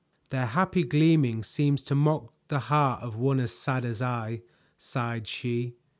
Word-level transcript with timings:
"Their 0.31 0.47
happy 0.47 0.81
gleaming 0.83 1.43
seems 1.43 1.83
to 1.83 1.93
mock 1.93 2.33
the 2.47 2.57
heart 2.57 3.03
of 3.03 3.17
one 3.17 3.39
as 3.39 3.51
sad 3.53 3.85
as 3.85 4.01
I," 4.01 4.41
sighed 4.75 5.27
she. 5.27 5.75